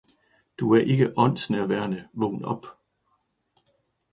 Du 0.57 0.73
er 0.73 0.81
ikke 0.81 1.13
åndsnærværende, 1.17 2.07
vågn 2.13 2.45
op 2.45 2.65